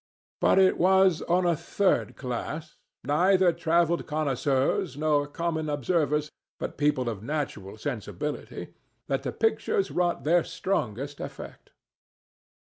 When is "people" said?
6.79-7.07